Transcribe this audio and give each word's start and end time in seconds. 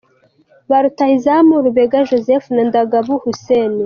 Ba 0.69 0.77
Rutahizamu:Rubega 0.83 2.05
Joseph 2.09 2.45
na 2.55 2.61
Ndagabu 2.69 3.13
Hussein. 3.23 3.73